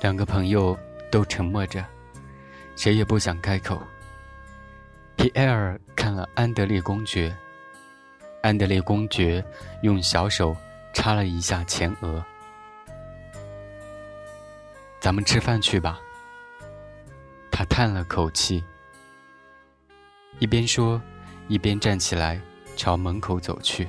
[0.00, 0.78] 两个朋友
[1.10, 1.84] 都沉默着，
[2.76, 3.82] 谁也不想开口。
[5.16, 7.34] 皮埃尔看了安德烈公爵，
[8.42, 9.44] 安德烈公爵
[9.82, 10.54] 用小手
[10.92, 12.22] 擦了一下前额。
[15.00, 16.00] 咱们吃饭去吧。
[17.50, 18.62] 他叹了口气，
[20.38, 21.00] 一边说，
[21.48, 22.38] 一边站起来
[22.76, 23.88] 朝门口走去。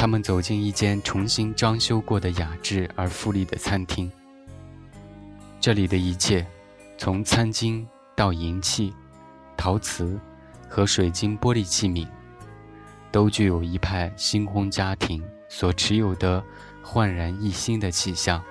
[0.00, 4.10] 他们走进一间重新装修过的雅致而富丽的餐厅。
[5.60, 6.46] 这里的一切，
[6.96, 7.86] 从餐巾
[8.16, 8.94] 到银器、
[9.58, 10.18] 陶瓷
[10.70, 12.08] 和水晶玻璃器皿，
[13.12, 16.42] 都具有一派新婚家庭所持有的
[16.82, 18.42] 焕然一新的气象。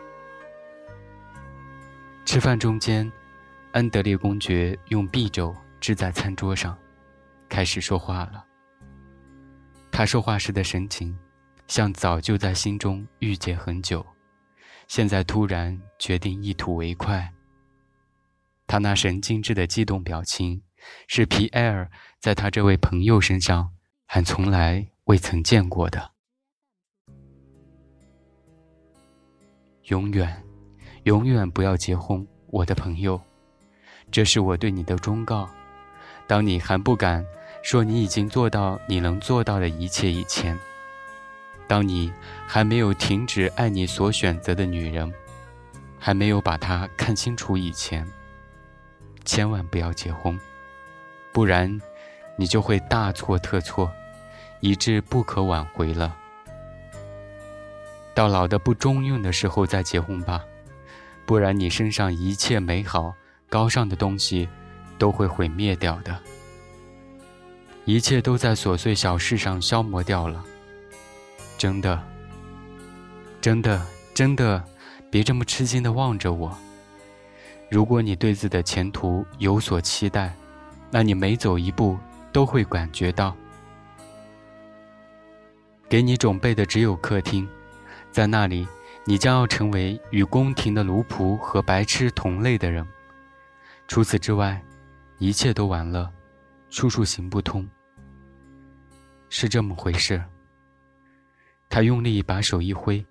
[2.25, 3.11] 吃饭中间，
[3.72, 6.78] 安德烈公爵用匕首支在餐桌上，
[7.50, 8.45] 开始说话了。
[9.89, 11.17] 他说话时的神情。
[11.70, 14.03] 像早就在心中郁结很久，
[14.88, 17.31] 现在突然决定一吐为快。
[18.66, 20.64] 他那神经质的激动表情，
[21.08, 23.70] 是皮埃尔在他这位朋友身上
[24.08, 26.09] 还从来未曾见过的。
[29.84, 30.44] 永远，
[31.03, 33.22] 永远不要结婚，我的朋友，
[34.09, 35.47] 这是我对你的忠告。
[36.25, 37.23] 当你还不敢
[37.62, 40.58] 说你已经做到你能做到的一切以前。
[41.70, 42.12] 当你
[42.48, 45.14] 还没有停止爱你所选择的女人，
[46.00, 48.03] 还没有把她看清楚以前，
[49.23, 50.36] 千万不要结婚，
[51.31, 51.80] 不然
[52.36, 53.92] 你就会大错特错，
[54.62, 56.16] 以致不可挽回了。
[58.16, 60.44] 到老的不中用的时候再结婚吧，
[61.28, 63.14] 不然你身上一切美好、
[63.47, 64.50] 高尚的东西
[64.97, 66.18] 都会毁灭掉的，
[67.85, 70.44] 一切都在琐碎小事上消磨掉了。
[71.59, 72.02] 真的，
[73.42, 74.64] 真的，真的，
[75.12, 76.58] 别这么吃惊的望着我。
[77.70, 80.34] 如果你对自己的前途有所期待，
[80.90, 81.97] 那你每走一步
[82.31, 83.36] 都会感觉到，
[85.90, 87.46] 给你准备的只有客厅，
[88.09, 88.66] 在那里，
[89.03, 92.88] 你将要成为与宫廷的奴仆和白痴同类的人。
[93.86, 94.64] 除此之外，
[95.18, 96.09] 一切都完了，
[96.70, 97.68] 处处行不通。
[99.28, 100.24] 是这么回事。
[101.69, 103.06] 他用力把手一挥，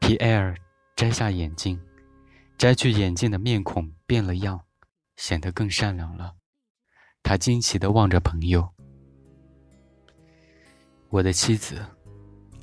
[0.00, 0.54] 皮埃尔
[0.96, 1.80] 摘下眼镜，
[2.58, 4.60] 摘去眼镜的面孔变了样，
[5.16, 6.34] 显得更善良了。
[7.22, 8.68] 他惊奇地望着朋友。
[11.08, 11.80] 我的妻子，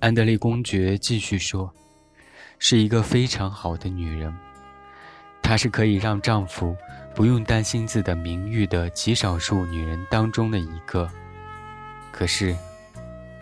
[0.01, 1.73] 安德烈公爵继续说，
[2.59, 4.35] 是一个非常好的女人。
[5.41, 6.75] 她是可以让丈夫
[7.13, 11.09] 不用担心自己的名誉的极少数女人当中的一个。
[12.11, 12.55] 可是，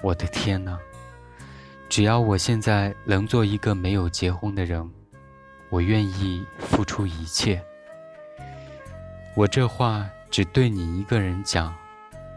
[0.02, 0.78] 我的天哪！
[1.94, 4.90] 只要我现在能做一个没有结婚的人，
[5.70, 7.64] 我愿意付出一切。
[9.36, 11.72] 我这话只对你一个人讲，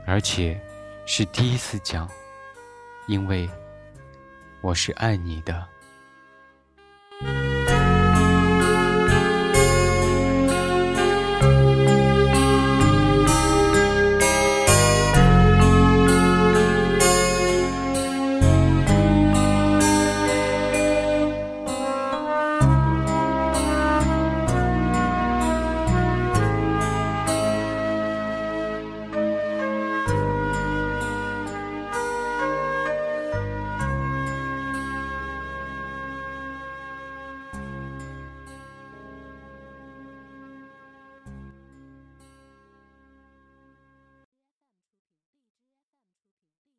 [0.04, 0.60] 而且
[1.06, 2.06] 是第一次讲，
[3.06, 3.48] 因为
[4.60, 5.66] 我是爱你的。